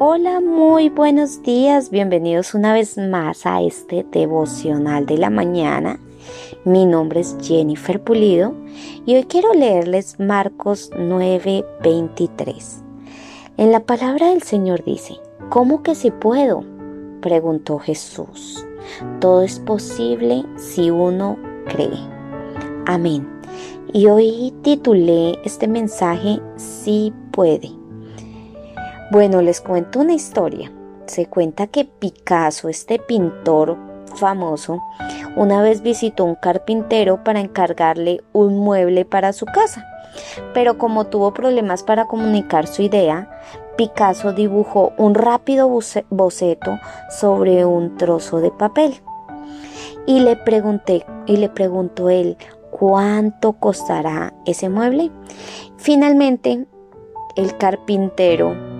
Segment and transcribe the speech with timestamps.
[0.00, 6.00] Hola, muy buenos días, bienvenidos una vez más a este devocional de la mañana.
[6.64, 8.56] Mi nombre es Jennifer Pulido
[9.06, 12.82] y hoy quiero leerles Marcos 9:23.
[13.56, 16.64] En la palabra del Señor dice, ¿cómo que si puedo?
[17.20, 18.66] preguntó Jesús.
[19.20, 21.38] Todo es posible si uno
[21.68, 22.00] cree.
[22.86, 23.28] Amén.
[23.92, 27.83] Y hoy titulé este mensaje Si puede.
[29.10, 30.72] Bueno, les cuento una historia.
[31.06, 33.76] Se cuenta que Picasso, este pintor
[34.14, 34.82] famoso,
[35.36, 39.86] una vez visitó un carpintero para encargarle un mueble para su casa.
[40.54, 43.28] Pero como tuvo problemas para comunicar su idea,
[43.76, 45.68] Picasso dibujó un rápido
[46.08, 46.78] boceto
[47.10, 48.94] sobre un trozo de papel.
[50.06, 52.38] Y le pregunté, y le preguntó él,
[52.70, 55.10] ¿cuánto costará ese mueble?
[55.76, 56.66] Finalmente,
[57.36, 58.73] el carpintero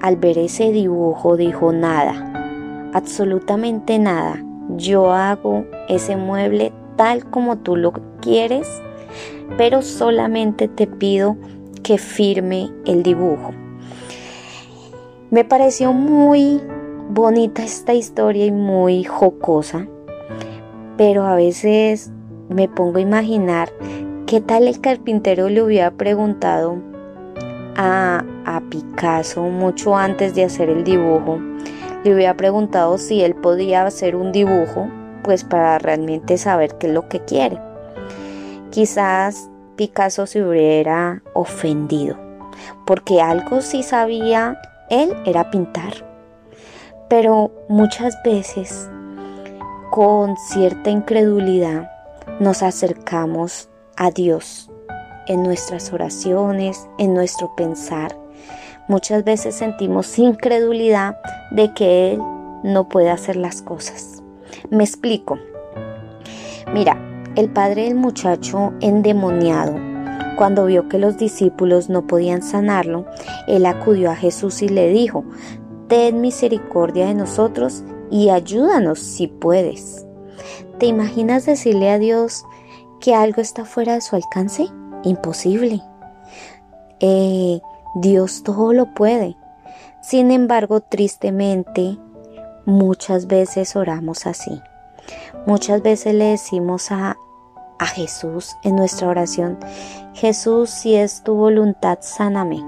[0.00, 4.42] al ver ese dibujo dijo nada, absolutamente nada.
[4.76, 8.68] Yo hago ese mueble tal como tú lo quieres,
[9.56, 11.36] pero solamente te pido
[11.82, 13.52] que firme el dibujo.
[15.30, 16.60] Me pareció muy
[17.10, 19.86] bonita esta historia y muy jocosa,
[20.96, 22.10] pero a veces
[22.48, 23.70] me pongo a imaginar
[24.26, 26.76] qué tal el carpintero le hubiera preguntado
[27.76, 28.24] a,
[28.70, 31.40] Picasso mucho antes de hacer el dibujo,
[32.04, 34.88] le hubiera preguntado si él podía hacer un dibujo,
[35.22, 37.60] pues para realmente saber qué es lo que quiere.
[38.70, 42.16] Quizás Picasso se hubiera ofendido,
[42.86, 44.60] porque algo sí sabía
[44.90, 45.92] él era pintar.
[47.08, 48.88] Pero muchas veces,
[49.90, 51.90] con cierta incredulidad,
[52.40, 54.70] nos acercamos a Dios
[55.26, 58.16] en nuestras oraciones, en nuestro pensar.
[58.88, 61.16] Muchas veces sentimos incredulidad
[61.50, 62.22] de que Él
[62.62, 64.22] no puede hacer las cosas.
[64.70, 65.38] Me explico.
[66.72, 66.98] Mira,
[67.36, 69.74] el padre del muchacho endemoniado,
[70.36, 73.06] cuando vio que los discípulos no podían sanarlo,
[73.46, 75.24] él acudió a Jesús y le dijo,
[75.88, 80.06] Ten misericordia de nosotros y ayúdanos si puedes.
[80.78, 82.44] ¿Te imaginas decirle a Dios
[83.00, 84.68] que algo está fuera de su alcance?
[85.04, 85.80] imposible.
[87.00, 87.60] Eh,
[87.98, 89.36] Dios todo lo puede.
[90.02, 91.96] Sin embargo, tristemente,
[92.66, 94.60] muchas veces oramos así.
[95.46, 97.16] Muchas veces le decimos a,
[97.78, 99.58] a Jesús en nuestra oración,
[100.12, 102.62] Jesús, si es tu voluntad, sáname.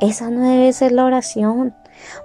[0.00, 1.74] Esa no debe ser la oración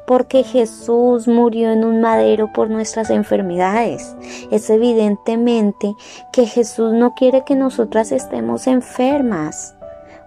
[0.05, 4.17] porque Jesús murió en un madero por nuestras enfermedades.
[4.51, 5.95] Es evidentemente
[6.33, 9.75] que Jesús no quiere que nosotras estemos enfermas,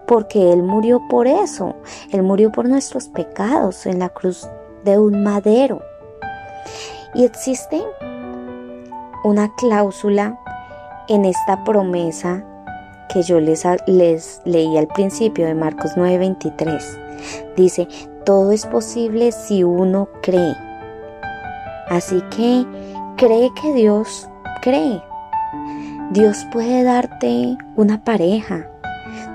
[0.07, 1.75] porque Él murió por eso.
[2.11, 4.47] Él murió por nuestros pecados en la cruz
[4.83, 5.81] de un madero.
[7.13, 7.83] Y existe
[9.23, 10.39] una cláusula
[11.07, 12.43] en esta promesa
[13.09, 17.55] que yo les, les leí al principio de Marcos 9:23.
[17.55, 17.87] Dice,
[18.25, 20.55] todo es posible si uno cree.
[21.87, 22.65] Así que
[23.17, 24.29] cree que Dios
[24.61, 25.01] cree.
[26.11, 28.67] Dios puede darte una pareja.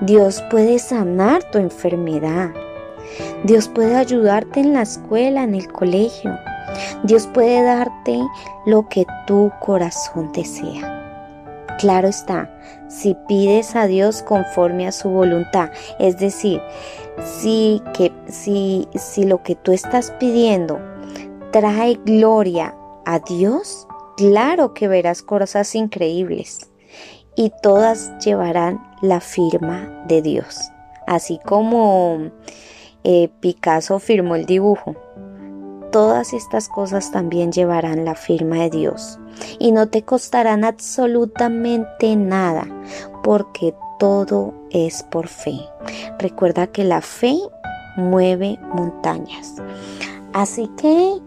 [0.02, 2.50] Dios puede sanar tu enfermedad.
[3.44, 6.30] Dios puede ayudarte en la escuela, en el colegio.
[7.04, 8.18] Dios puede darte
[8.66, 10.96] lo que tu corazón desea.
[11.78, 12.50] Claro está,
[12.88, 16.60] si pides a Dios conforme a su voluntad, es decir,
[17.24, 20.78] si, que, si, si lo que tú estás pidiendo
[21.52, 22.74] trae gloria
[23.06, 26.69] a Dios, claro que verás cosas increíbles
[27.34, 30.70] y todas llevarán la firma de Dios,
[31.06, 32.30] así como
[33.04, 34.96] eh, Picasso firmó el dibujo.
[35.92, 39.18] Todas estas cosas también llevarán la firma de Dios
[39.58, 42.66] y no te costarán absolutamente nada
[43.24, 45.58] porque todo es por fe.
[46.18, 47.36] Recuerda que la fe
[47.96, 49.56] mueve montañas.
[50.32, 51.20] Así que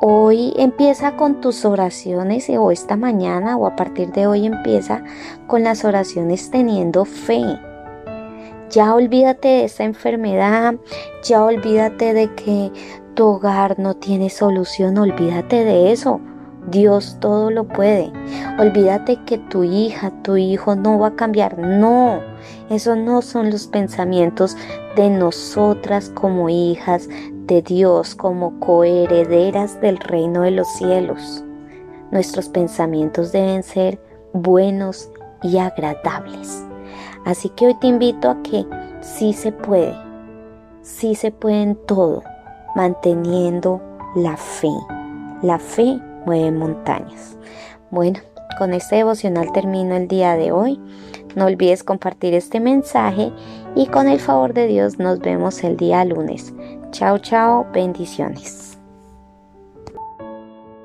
[0.00, 5.04] hoy empieza con tus oraciones o esta mañana o a partir de hoy empieza
[5.46, 7.42] con las oraciones teniendo fe.
[8.70, 10.74] Ya olvídate de esa enfermedad,
[11.22, 12.72] ya olvídate de que
[13.14, 16.20] tu hogar no tiene solución, olvídate de eso.
[16.70, 18.12] Dios todo lo puede.
[18.58, 21.58] Olvídate que tu hija, tu hijo no va a cambiar.
[21.58, 22.20] No,
[22.68, 24.56] esos no son los pensamientos
[24.94, 27.08] de nosotras como hijas
[27.50, 31.44] de Dios, como coherederas del reino de los cielos.
[32.12, 34.00] Nuestros pensamientos deben ser
[34.32, 35.10] buenos
[35.42, 36.64] y agradables.
[37.26, 38.64] Así que hoy te invito a que
[39.00, 39.94] sí se puede,
[40.82, 42.22] sí se puede en todo,
[42.76, 43.82] manteniendo
[44.14, 44.70] la fe.
[45.42, 47.36] La fe mueve montañas.
[47.90, 48.20] Bueno,
[48.58, 50.80] con este devocional termino el día de hoy.
[51.36, 53.32] No olvides compartir este mensaje
[53.74, 56.52] y con el favor de Dios nos vemos el día lunes.
[56.90, 58.69] Chao, chao, bendiciones.